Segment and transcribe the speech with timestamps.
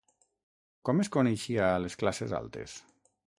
[0.89, 2.75] Com es coneixia a les classes altes?